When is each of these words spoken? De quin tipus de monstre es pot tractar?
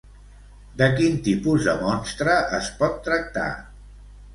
De 0.79 0.87
quin 0.95 1.21
tipus 1.29 1.69
de 1.69 1.77
monstre 1.85 2.41
es 2.61 2.75
pot 2.83 3.01
tractar? 3.11 3.51